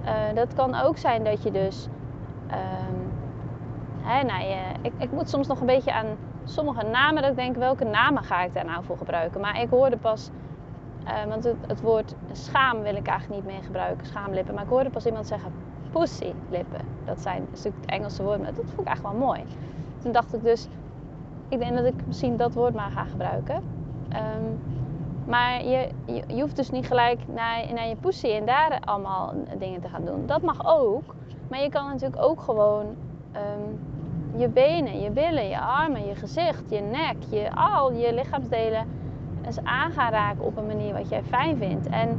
uh, 0.05 0.13
dat 0.35 0.55
kan 0.55 0.75
ook 0.75 0.97
zijn 0.97 1.25
dat 1.25 1.43
je 1.43 1.51
dus 1.51 1.89
Nou, 4.07 4.43
ik, 4.83 4.93
ik 4.99 5.13
moet 5.13 5.29
soms 5.29 5.47
nog 5.47 5.61
een 5.61 5.67
beetje 5.67 5.93
aan 5.93 6.07
sommige 6.45 6.87
namen 6.87 7.23
dat 7.23 7.31
ik 7.31 7.37
denk, 7.37 7.57
welke 7.57 7.85
namen 7.85 8.25
ga 8.25 8.43
ik 8.43 8.55
daar 8.55 8.65
nou 8.65 8.85
voor 8.85 8.99
gebruiken? 8.99 9.41
Maar 9.41 9.61
ik 9.61 9.69
hoorde 9.69 9.97
pas, 9.97 10.31
uh, 11.05 11.25
want 11.29 11.45
het, 11.45 11.57
het, 11.67 11.81
woord 11.81 12.15
schaam 12.33 12.83
wil 12.83 12.97
ik 12.97 13.07
eigenlijk 13.07 13.43
niet 13.43 13.55
meer 13.55 13.63
gebruiken, 13.63 14.07
schaamlippen. 14.07 14.55
Maar 14.55 14.63
ik 14.63 14.69
hoorde 14.69 14.91
pas 14.91 15.07
iemand 15.07 15.27
zeggen 15.27 15.53
pussylippen. 15.91 16.81
Dat 17.05 17.21
zijn 17.21 17.41
een 17.51 17.57
stuk 17.57 17.73
het 17.81 17.91
Engelse 17.91 18.23
woord, 18.23 18.41
maar 18.41 18.55
dat 18.55 18.65
vond 18.65 18.81
ik 18.81 18.87
eigenlijk 18.87 19.19
wel 19.19 19.27
mooi. 19.27 19.45
Toen 19.99 20.13
dacht 20.13 20.35
ik 20.35 20.43
dus, 20.43 20.69
ik 21.49 21.59
denk 21.59 21.77
dat 21.77 21.85
ik 21.85 22.07
misschien 22.07 22.37
dat 22.37 22.55
woord 22.55 22.75
maar 22.75 22.91
ga 22.91 23.05
gebruiken. 23.05 23.63
Ehm, 24.09 24.45
maar 25.27 25.65
je, 25.65 25.89
je, 26.05 26.23
je, 26.27 26.41
hoeft 26.41 26.57
dus 26.57 26.71
niet 26.71 26.87
gelijk 26.87 27.21
naar, 27.27 27.73
naar 27.75 27.89
je 27.89 27.97
poesie 27.97 28.33
en 28.33 28.47
daar 28.47 28.81
allemaal 28.85 29.33
dingen 29.59 29.81
te 29.81 29.89
gaan 29.89 30.05
doen. 30.05 30.27
Dat 30.27 30.43
mag 30.43 30.67
ook. 30.67 31.15
Maar 31.49 31.61
je 31.61 31.69
kan 31.69 31.87
natuurlijk 31.87 32.23
ook 32.23 32.41
gewoon 32.41 32.97
ehm, 33.33 33.86
je 34.37 34.49
benen, 34.49 35.01
je 35.01 35.11
billen, 35.11 35.49
je 35.49 35.61
armen, 35.61 36.07
je 36.07 36.15
gezicht, 36.15 36.71
je 36.71 36.81
nek, 36.81 37.17
je, 37.31 37.55
al 37.55 37.93
je 37.93 38.15
lichaamsdelen 38.15 38.87
eens 39.47 39.65
aan 39.65 39.93
gaan 39.93 40.11
raken 40.11 40.45
op 40.45 40.57
een 40.57 40.67
manier 40.67 40.93
wat 40.93 41.09
jij 41.09 41.23
fijn 41.23 41.57
vindt. 41.57 41.87
En 41.87 42.19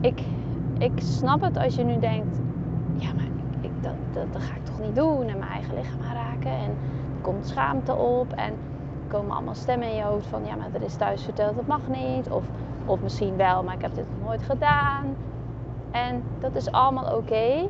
ik, 0.00 0.20
ik 0.78 0.92
snap 0.96 1.40
het 1.40 1.56
als 1.56 1.74
je 1.74 1.84
nu 1.84 1.98
denkt, 1.98 2.40
ja, 2.96 3.12
maar 3.12 3.24
ik, 3.60 3.70
dat, 3.82 3.92
dat, 4.12 4.32
dat, 4.32 4.42
ga 4.42 4.54
ik 4.54 4.64
toch 4.64 4.80
niet 4.80 4.94
doen 4.94 5.26
en 5.26 5.38
mijn 5.38 5.50
eigen 5.50 5.74
lichaam 5.74 6.02
aanraken. 6.02 6.50
En 6.50 6.70
er 7.14 7.20
komt 7.20 7.46
schaamte 7.46 7.94
op 7.94 8.32
en 8.32 8.50
er 9.02 9.08
komen 9.08 9.34
allemaal 9.34 9.54
stemmen 9.54 9.88
in 9.88 9.96
je 9.96 10.02
hoofd 10.02 10.26
van, 10.26 10.44
ja, 10.44 10.56
maar 10.56 10.68
er 10.72 10.82
is 10.82 10.96
thuis 10.96 11.22
verteld 11.22 11.56
dat 11.56 11.66
mag 11.66 11.88
niet. 11.88 12.30
Of, 12.30 12.44
of 12.84 13.00
misschien 13.00 13.36
wel, 13.36 13.62
maar 13.62 13.74
ik 13.74 13.82
heb 13.82 13.94
dit 13.94 14.06
nog 14.18 14.28
nooit 14.28 14.42
gedaan. 14.42 15.16
En 15.90 16.22
dat 16.38 16.54
is 16.54 16.72
allemaal 16.72 17.16
oké. 17.16 17.68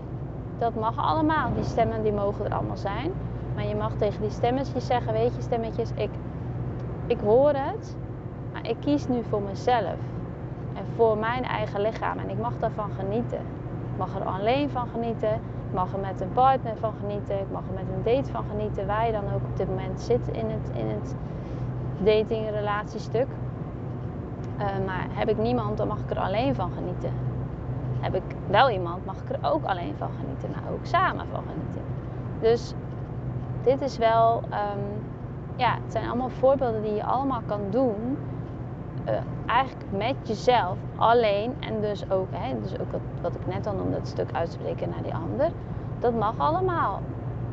Dat 0.58 0.74
mag 0.74 0.96
allemaal. 0.96 1.52
Die 1.54 1.64
stemmen 1.64 2.02
die 2.02 2.12
mogen 2.12 2.44
er 2.44 2.52
allemaal 2.54 2.76
zijn. 2.76 3.10
Maar 3.54 3.66
je 3.66 3.74
mag 3.74 3.92
tegen 3.96 4.20
die 4.20 4.30
stemmetjes 4.30 4.86
zeggen, 4.86 5.12
weet 5.12 5.34
je 5.34 5.42
stemmetjes, 5.42 5.90
ik, 5.94 6.10
ik 7.06 7.20
hoor 7.20 7.52
het. 7.54 7.96
Maar 8.52 8.68
ik 8.68 8.76
kies 8.80 9.08
nu 9.08 9.22
voor 9.28 9.42
mezelf. 9.42 9.96
En 10.74 10.84
voor 10.96 11.18
mijn 11.18 11.44
eigen 11.44 11.80
lichaam. 11.80 12.18
En 12.18 12.30
ik 12.30 12.38
mag 12.38 12.52
daarvan 12.58 12.90
genieten. 12.98 13.38
Ik 13.92 13.98
mag 13.98 14.14
er 14.14 14.24
alleen 14.24 14.70
van 14.70 14.88
genieten. 14.88 15.32
Ik 15.68 15.74
mag 15.74 15.92
er 15.92 15.98
met 15.98 16.20
een 16.20 16.32
partner 16.32 16.76
van 16.76 16.92
genieten. 17.00 17.38
Ik 17.38 17.50
mag 17.52 17.62
er 17.68 17.74
met 17.74 17.94
een 17.94 18.14
date 18.14 18.30
van 18.30 18.44
genieten. 18.50 18.86
Waar 18.86 19.06
je 19.06 19.12
dan 19.12 19.24
ook 19.34 19.42
op 19.50 19.56
dit 19.56 19.68
moment 19.68 20.00
zit 20.00 20.28
in 20.28 20.50
het, 20.50 20.70
in 20.76 20.88
het 20.88 21.14
dating- 21.98 22.50
relatiestuk. 22.50 23.26
Uh, 24.58 24.64
maar 24.86 25.06
heb 25.10 25.28
ik 25.28 25.38
niemand, 25.38 25.76
dan 25.76 25.88
mag 25.88 25.98
ik 25.98 26.10
er 26.10 26.18
alleen 26.18 26.54
van 26.54 26.70
genieten. 26.72 27.10
Heb 28.00 28.14
ik 28.14 28.22
wel 28.50 28.70
iemand, 28.70 29.06
mag 29.06 29.16
ik 29.16 29.30
er 29.30 29.50
ook 29.50 29.64
alleen 29.64 29.94
van 29.98 30.10
genieten, 30.20 30.50
maar 30.50 30.72
ook 30.72 30.86
samen 30.86 31.26
van 31.32 31.42
genieten. 31.42 31.82
Dus 32.40 32.74
dit 33.62 33.80
is 33.80 33.98
wel, 33.98 34.42
um, 34.42 35.04
ja, 35.56 35.74
het 35.82 35.92
zijn 35.92 36.06
allemaal 36.06 36.28
voorbeelden 36.28 36.82
die 36.82 36.94
je 36.94 37.04
allemaal 37.04 37.42
kan 37.46 37.60
doen. 37.70 38.18
Uh, 39.08 39.14
eigenlijk 39.46 39.90
met 39.90 40.16
jezelf 40.22 40.76
alleen 40.96 41.54
en 41.60 41.80
dus 41.80 42.10
ook, 42.10 42.26
hè, 42.30 42.60
dus 42.60 42.78
ook 42.78 42.92
wat, 42.92 43.00
wat 43.20 43.34
ik 43.34 43.46
net 43.46 43.66
al 43.66 43.74
noemde, 43.74 43.96
dat 43.96 44.08
stuk 44.08 44.32
uitspreken 44.32 44.88
naar 44.88 45.02
die 45.02 45.14
ander. 45.14 45.50
Dat 45.98 46.14
mag 46.14 46.38
allemaal. 46.38 47.00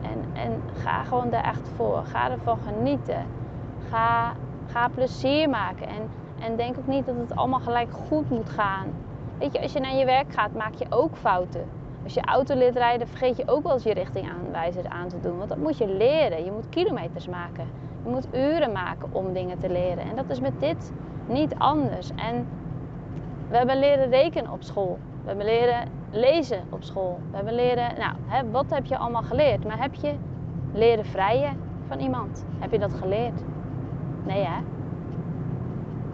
En, 0.01 0.41
en 0.41 0.61
ga 0.73 1.03
gewoon 1.03 1.31
er 1.31 1.43
echt 1.43 1.69
voor. 1.75 2.03
Ga 2.05 2.31
ervan 2.31 2.57
genieten. 2.67 3.25
Ga, 3.89 4.33
ga 4.67 4.87
plezier 4.87 5.49
maken. 5.49 5.87
En, 5.87 6.09
en 6.39 6.55
denk 6.55 6.77
ook 6.77 6.87
niet 6.87 7.05
dat 7.05 7.15
het 7.15 7.35
allemaal 7.35 7.59
gelijk 7.59 7.91
goed 8.07 8.29
moet 8.29 8.49
gaan. 8.49 8.87
Weet 9.39 9.53
je, 9.53 9.61
als 9.61 9.73
je 9.73 9.79
naar 9.79 9.95
je 9.95 10.05
werk 10.05 10.33
gaat, 10.33 10.53
maak 10.53 10.73
je 10.75 10.85
ook 10.89 11.17
fouten. 11.17 11.65
Als 12.03 12.13
je 12.13 12.21
auto 12.21 12.55
leert 12.55 12.75
rijden, 12.75 13.07
vergeet 13.07 13.37
je 13.37 13.47
ook 13.47 13.63
wel 13.63 13.73
eens 13.73 13.83
je 13.83 13.93
richtingaanwijzer 13.93 14.87
aan 14.87 15.07
te 15.07 15.19
doen. 15.19 15.37
Want 15.37 15.49
dat 15.49 15.57
moet 15.57 15.77
je 15.77 15.87
leren. 15.87 16.45
Je 16.45 16.51
moet 16.51 16.69
kilometers 16.69 17.27
maken. 17.27 17.67
Je 18.03 18.09
moet 18.09 18.27
uren 18.33 18.71
maken 18.71 19.09
om 19.11 19.33
dingen 19.33 19.59
te 19.59 19.69
leren. 19.69 20.03
En 20.03 20.15
dat 20.15 20.29
is 20.29 20.39
met 20.39 20.59
dit 20.59 20.91
niet 21.27 21.55
anders. 21.57 22.09
En 22.15 22.47
we 23.49 23.57
hebben 23.57 23.79
leren 23.79 24.09
rekenen 24.09 24.51
op 24.51 24.63
school. 24.63 24.97
We 25.21 25.27
hebben 25.27 25.45
leren 25.45 25.87
lezen 26.11 26.63
op 26.69 26.83
school. 26.83 27.19
We 27.29 27.35
hebben 27.35 27.55
leren, 27.55 27.97
nou, 27.97 28.13
hè, 28.25 28.51
wat 28.51 28.69
heb 28.69 28.85
je 28.85 28.97
allemaal 28.97 29.23
geleerd? 29.23 29.67
Maar 29.67 29.81
heb 29.81 29.93
je 29.93 30.13
leren 30.73 31.05
vrijen 31.05 31.57
van 31.87 31.99
iemand? 31.99 32.45
Heb 32.59 32.71
je 32.71 32.79
dat 32.79 32.93
geleerd? 32.93 33.43
Nee, 34.25 34.43
hè? 34.43 34.59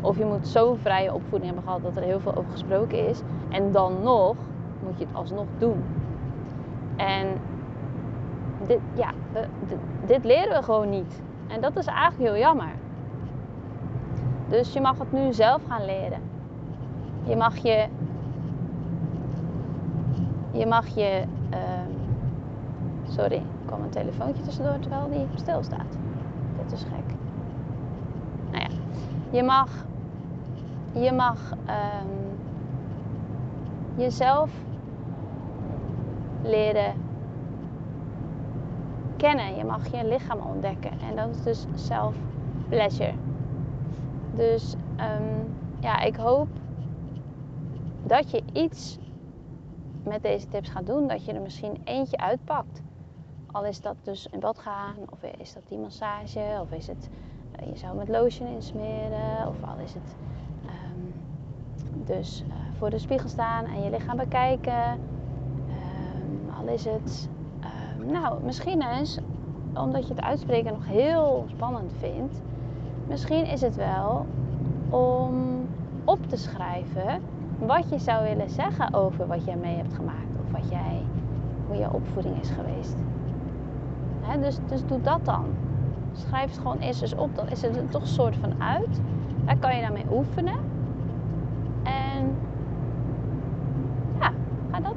Of 0.02 0.18
je 0.18 0.26
moet 0.26 0.48
zo'n 0.48 0.78
vrije 0.78 1.14
opvoeding 1.14 1.46
hebben 1.46 1.64
gehad 1.64 1.84
dat 1.84 1.96
er 1.96 2.04
heel 2.04 2.20
veel 2.20 2.36
over 2.36 2.52
gesproken 2.52 3.08
is. 3.08 3.22
En 3.50 3.72
dan 3.72 4.02
nog 4.04 4.36
moet 4.84 5.00
je 5.00 5.06
het 5.06 5.16
alsnog 5.16 5.46
doen. 5.58 5.84
En 6.96 7.28
dit, 8.68 8.80
ja, 8.94 9.12
dit, 10.06 10.24
leren 10.24 10.58
we 10.58 10.64
gewoon 10.64 10.90
niet. 10.90 11.22
En 11.48 11.62
dat 11.62 11.78
is 11.78 11.86
eigenlijk 11.86 12.32
heel 12.32 12.42
jammer. 12.42 12.72
Dus 14.50 14.74
je 14.74 14.82
mag 14.82 14.98
het 14.98 15.12
nu 15.12 15.34
zelf 15.34 15.62
gaan 15.68 15.86
leren. 15.86 16.20
Je 17.24 17.36
mag 17.36 17.58
je. 17.58 17.88
Je 20.52 20.66
mag 20.66 20.88
je. 20.88 21.24
Uh, 21.54 21.58
sorry, 23.04 23.36
er 23.36 23.66
kwam 23.66 23.82
een 23.82 23.90
telefoontje 23.90 24.44
tussendoor 24.44 24.80
terwijl 24.80 25.10
die 25.10 25.28
stilstaat. 25.36 25.98
Dit 26.58 26.72
is 26.72 26.84
gek. 26.84 27.16
Nou 28.52 28.64
ja, 28.64 28.70
je 29.32 29.44
mag. 29.44 29.90
Je 30.94 31.12
mag 31.12 31.52
um, 31.52 32.40
jezelf 33.96 34.52
leren 36.44 36.94
kennen. 39.18 39.56
Je 39.56 39.64
mag 39.64 39.92
je 39.92 40.08
lichaam 40.08 40.40
ontdekken. 40.40 40.92
En 40.92 41.16
dat 41.16 41.30
is 41.30 41.44
dus 41.44 41.66
self-pleasure. 41.76 43.14
Dus 44.36 44.76
um, 45.00 45.54
ja, 45.80 46.00
ik 46.00 46.16
hoop 46.16 46.48
dat 48.04 48.32
je 48.32 48.44
iets 48.54 48.98
met 50.04 50.24
deze 50.24 50.48
tips 50.48 50.70
gaat 50.70 50.86
doen. 50.86 51.08
Dat 51.08 51.26
je 51.26 51.34
er 51.34 51.42
misschien 51.42 51.82
eentje 51.84 52.18
uitpakt. 52.18 52.82
Al 53.52 53.66
is 53.66 53.82
dat 53.82 53.96
dus 54.04 54.28
in 54.32 54.40
bad 54.40 54.60
gaan, 54.60 54.96
of 55.10 55.24
is 55.38 55.54
dat 55.54 55.64
die 55.68 55.78
massage, 55.78 56.60
of 56.62 56.72
is 56.72 56.88
het 56.88 57.10
uh, 57.60 57.68
je 57.68 57.78
zou 57.78 57.98
met 57.98 58.10
lotion 58.10 58.48
insmeren, 58.48 59.48
of 59.48 59.56
al 59.64 59.78
is 59.84 59.94
het 59.94 60.16
dus 62.06 62.44
uh, 62.48 62.54
voor 62.78 62.90
de 62.90 63.00
spiegel 63.00 63.30
staan 63.30 63.66
en 63.66 63.84
je 63.84 63.90
lichaam 63.90 64.18
bekijken. 64.18 64.92
Um, 64.92 66.50
al 66.60 66.68
is 66.68 66.86
het, 66.86 67.30
nou 68.06 68.44
misschien 68.44 68.82
eens, 68.82 69.20
omdat 69.74 70.08
je 70.08 70.14
het 70.14 70.24
uitspreken 70.24 70.74
nog 70.74 70.86
heel 70.86 71.46
spannend 71.48 71.94
vindt, 72.00 72.42
Misschien 73.12 73.46
is 73.46 73.62
het 73.62 73.76
wel 73.76 74.26
om 74.90 75.66
op 76.04 76.28
te 76.28 76.38
schrijven 76.38 77.22
wat 77.60 77.90
je 77.90 78.00
zou 78.00 78.24
willen 78.24 78.50
zeggen 78.50 78.94
over 78.94 79.28
wat 79.28 79.46
jij 79.46 79.56
mee 79.56 79.76
hebt 79.76 79.94
gemaakt 79.94 80.36
of 80.46 80.52
wat 80.52 80.70
jij, 80.70 81.02
hoe 81.68 81.76
je 81.76 81.94
opvoeding 81.94 82.42
is 82.42 82.50
geweest. 82.50 82.96
dus, 84.42 84.60
dus 84.68 84.86
doe 84.86 85.02
dat 85.02 85.26
dan. 85.26 85.46
Schrijf 86.12 86.50
het 86.50 86.60
gewoon 86.60 86.78
eerst 86.78 87.02
eens 87.02 87.16
op, 87.16 87.36
dan 87.36 87.50
is 87.50 87.62
het 87.62 87.76
er 87.76 87.90
toch 87.90 88.02
een 88.02 88.08
soort 88.08 88.36
van 88.36 88.62
uit. 88.62 89.02
Daar 89.46 89.58
kan 89.58 89.76
je 89.76 89.82
daarmee 89.82 90.06
oefenen. 90.12 90.60
En 91.84 92.36
ja, 94.20 94.32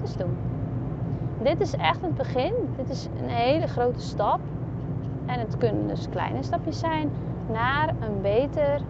dat 0.05 0.19
doen. 0.19 0.37
Dit 1.43 1.61
is 1.61 1.77
echt 1.77 2.03
het 2.03 2.15
begin. 2.15 2.55
Dit 2.77 2.91
is 2.91 3.09
een 3.23 3.29
hele 3.29 3.67
grote 3.67 4.01
stap. 4.01 4.41
En 5.27 5.39
het 5.39 5.57
kunnen 5.57 5.89
dus 5.89 6.09
kleine 6.09 6.43
stapjes 6.43 6.79
zijn 6.79 7.11
naar 7.53 7.89
een 7.89 8.21
beter 8.23 8.81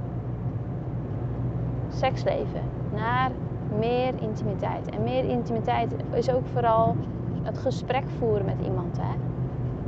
seksleven. 1.89 2.63
Naar 2.95 3.31
meer 3.79 4.13
intimiteit. 4.21 4.91
En 4.91 5.03
meer 5.03 5.25
intimiteit 5.25 5.95
is 6.13 6.31
ook 6.31 6.47
vooral 6.53 6.97
het 7.43 7.59
gesprek 7.59 8.05
voeren 8.19 8.45
met 8.45 8.61
iemand. 8.65 8.97
Hè? 9.01 9.15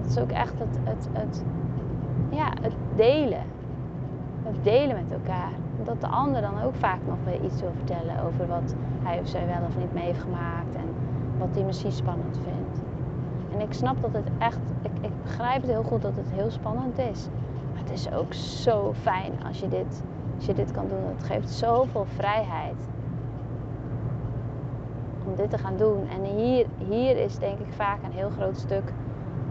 Het 0.01 0.11
is 0.11 0.19
ook 0.19 0.31
echt 0.31 0.59
het, 0.59 0.79
het, 0.85 1.09
het, 1.13 1.45
ja, 2.31 2.49
het 2.63 2.75
delen. 2.97 3.43
Het 4.43 4.65
delen 4.65 4.97
met 4.97 5.19
elkaar. 5.19 5.53
Dat 5.85 6.01
de 6.01 6.07
ander 6.07 6.41
dan 6.41 6.63
ook 6.63 6.75
vaak 6.75 6.99
nog 7.07 7.17
weer 7.25 7.45
iets 7.45 7.61
wil 7.61 7.73
vertellen 7.77 8.25
over 8.27 8.47
wat 8.47 8.75
hij 9.03 9.21
of 9.21 9.29
zij 9.29 9.47
wel 9.47 9.67
of 9.67 9.79
niet 9.79 9.95
mee 9.95 10.05
heeft 10.05 10.21
gemaakt. 10.21 10.75
En 10.77 10.89
wat 11.39 11.49
hij 11.55 11.65
misschien 11.65 11.93
spannend 11.93 12.39
vindt. 12.43 12.81
En 13.53 13.61
ik 13.61 13.73
snap 13.73 14.03
dat 14.03 14.13
het 14.13 14.29
echt, 14.39 14.61
ik, 14.83 14.91
ik 15.01 15.23
begrijp 15.23 15.63
het 15.63 15.71
heel 15.71 15.83
goed 15.83 16.03
dat 16.03 16.17
het 16.17 16.31
heel 16.31 16.51
spannend 16.51 16.99
is 16.99 17.29
het 17.87 17.99
is 17.99 18.13
ook 18.13 18.35
zo 18.35 18.93
fijn 19.01 19.33
als 19.47 19.61
je 19.61 19.69
dit, 19.69 20.03
als 20.37 20.47
je 20.47 20.55
dit 20.55 20.71
kan 20.71 20.89
doen. 20.89 21.05
Het 21.17 21.25
geeft 21.25 21.51
zoveel 21.51 22.05
vrijheid 22.05 22.89
om 25.27 25.35
dit 25.35 25.51
te 25.51 25.59
gaan 25.59 25.77
doen. 25.77 26.09
En 26.09 26.25
hier, 26.25 26.67
hier 26.89 27.17
is 27.17 27.39
denk 27.39 27.59
ik 27.59 27.73
vaak 27.73 28.03
een 28.03 28.13
heel 28.13 28.31
groot 28.31 28.59
stuk 28.59 28.93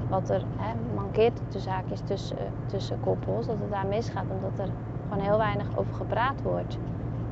wat 0.09 0.29
er 0.29 0.43
hè, 0.57 0.73
mankeert 0.95 1.41
tussen 1.47 1.71
zaakjes 1.71 1.99
tussen, 1.99 2.37
tussen 2.65 2.99
koppels. 2.99 3.47
Dat 3.47 3.57
het 3.59 3.71
daar 3.71 3.87
misgaat 3.87 4.25
omdat 4.29 4.67
er 4.67 4.73
gewoon 5.09 5.23
heel 5.23 5.37
weinig 5.37 5.77
over 5.77 5.93
gepraat 5.93 6.41
wordt. 6.41 6.77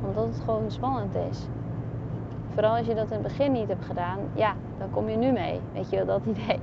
Omdat 0.07 0.25
het 0.25 0.39
gewoon 0.39 0.71
spannend 0.71 1.15
is. 1.15 1.47
Vooral 2.53 2.75
als 2.75 2.87
je 2.87 2.95
dat 2.95 3.05
in 3.05 3.13
het 3.13 3.21
begin 3.21 3.51
niet 3.51 3.67
hebt 3.67 3.85
gedaan, 3.85 4.19
ja, 4.33 4.53
dan 4.77 4.89
kom 4.91 5.09
je 5.09 5.17
nu 5.17 5.31
mee. 5.31 5.59
Weet 5.73 5.89
je 5.89 5.95
wel, 5.95 6.05
dat 6.05 6.25
idee 6.37 6.59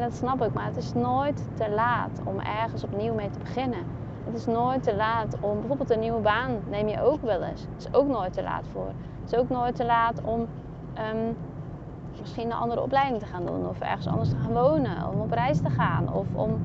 dat 0.00 0.14
snap 0.14 0.42
ik, 0.42 0.52
maar 0.52 0.64
het 0.64 0.76
is 0.76 0.92
nooit 0.92 1.48
te 1.54 1.70
laat 1.70 2.20
om 2.24 2.40
ergens 2.40 2.84
opnieuw 2.84 3.14
mee 3.14 3.30
te 3.30 3.38
beginnen. 3.38 3.84
Het 4.24 4.34
is 4.34 4.46
nooit 4.46 4.82
te 4.82 4.96
laat 4.96 5.36
om 5.40 5.58
bijvoorbeeld 5.58 5.90
een 5.90 6.00
nieuwe 6.00 6.20
baan 6.20 6.50
neem 6.70 6.88
je 6.88 7.02
ook 7.02 7.22
wel 7.22 7.42
eens. 7.42 7.60
Het 7.60 7.86
is 7.86 7.94
ook 7.94 8.08
nooit 8.08 8.32
te 8.32 8.42
laat 8.42 8.64
voor. 8.72 8.92
Het 9.20 9.32
is 9.32 9.38
ook 9.38 9.48
nooit 9.48 9.76
te 9.76 9.84
laat 9.84 10.20
om 10.22 10.40
um, 10.40 11.36
misschien 12.20 12.46
een 12.46 12.52
andere 12.52 12.82
opleiding 12.82 13.20
te 13.20 13.26
gaan 13.26 13.46
doen 13.46 13.68
of 13.68 13.80
ergens 13.80 14.06
anders 14.06 14.28
te 14.28 14.36
gaan 14.36 14.52
wonen, 14.52 15.08
om 15.12 15.20
op 15.20 15.32
reis 15.32 15.60
te 15.60 15.70
gaan 15.70 16.12
of 16.12 16.26
om 16.32 16.58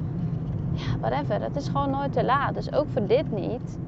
ja, 0.73 0.97
whatever. 0.99 1.41
Het 1.41 1.55
is 1.55 1.67
gewoon 1.67 1.89
nooit 1.89 2.13
te 2.13 2.23
laat. 2.23 2.53
Dus 2.53 2.73
ook 2.73 2.87
voor 2.89 3.07
dit 3.07 3.31
niet. 3.31 3.79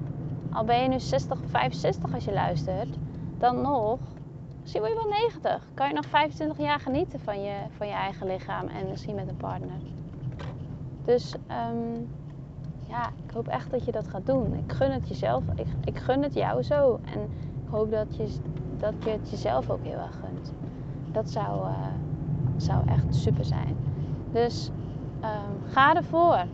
al 0.51 0.63
ben 0.63 0.81
je 0.81 0.87
nu 0.87 0.99
60 0.99 1.39
of 1.43 1.49
65 1.49 2.13
als 2.13 2.25
je 2.25 2.33
luistert, 2.33 2.97
dan 3.37 3.61
nog, 3.61 3.99
misschien 4.67 4.85
word 4.85 5.03
je 5.03 5.09
wel 5.09 5.19
90. 5.19 5.67
Kan 5.73 5.87
je 5.87 5.93
nog 5.93 6.05
25 6.05 6.57
jaar 6.57 6.79
genieten 6.79 7.19
van 7.19 7.41
je, 7.41 7.55
van 7.77 7.87
je 7.87 7.93
eigen 7.93 8.27
lichaam 8.27 8.67
en 8.67 8.89
misschien 8.89 9.15
met 9.15 9.27
een 9.27 9.37
partner. 9.37 9.77
Dus 11.05 11.35
ehm, 11.47 11.93
ja, 12.87 13.09
ik 13.25 13.31
hoop 13.33 13.47
echt 13.47 13.71
dat 13.71 13.85
je 13.85 13.91
dat 13.91 14.07
gaat 14.07 14.25
doen. 14.25 14.53
Ik 14.53 14.71
gun 14.71 14.91
het 14.91 15.07
jezelf, 15.07 15.43
ik, 15.55 15.67
ik 15.83 15.97
gun 15.97 16.23
het 16.23 16.33
jou 16.33 16.63
zo. 16.63 16.99
En 17.13 17.21
ik 17.63 17.69
hoop 17.69 17.91
dat 17.91 18.15
je, 18.15 18.35
dat 18.77 18.93
je 19.03 19.09
het 19.09 19.29
jezelf 19.29 19.69
ook 19.69 19.83
heel 19.83 19.99
erg 19.99 20.19
gunt. 20.19 20.53
Dat 21.11 21.29
zou, 21.29 21.67
uh, 21.67 21.87
zou 22.57 22.87
echt 22.87 23.15
super 23.15 23.45
zijn. 23.45 23.77
Dus 24.31 24.69
um, 25.23 25.71
ga 25.71 25.95
ervoor. 25.95 26.45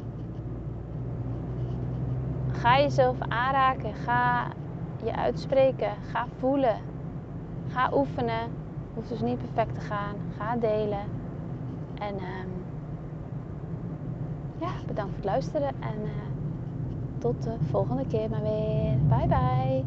Ga 2.51 2.79
jezelf 2.79 3.17
aanraken. 3.19 3.93
Ga 3.93 4.47
je 5.03 5.15
uitspreken. 5.15 5.91
Ga 6.11 6.27
voelen. 6.39 6.91
Ga 7.73 7.89
oefenen. 7.93 8.51
Hoeft 8.93 9.09
dus 9.09 9.21
niet 9.21 9.37
perfect 9.37 9.75
te 9.75 9.81
gaan. 9.81 10.15
Ga 10.37 10.55
delen. 10.55 11.05
En 11.99 12.13
um, 12.13 12.51
ja, 14.59 14.71
bedankt 14.87 15.11
voor 15.11 15.21
het 15.21 15.25
luisteren. 15.25 15.67
En 15.67 16.03
eh, 16.03 16.09
tot 17.17 17.43
de 17.43 17.55
volgende 17.69 18.05
keer 18.07 18.29
maar 18.29 18.41
weer. 18.41 18.97
Bye 19.07 19.27
bye. 19.27 19.83